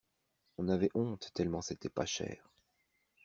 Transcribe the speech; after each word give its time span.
On 0.57 0.67
avait 0.67 0.89
honte 0.95 1.29
tellement 1.35 1.61
c'était 1.61 1.87
pas 1.91 2.07
cher. 2.07 2.49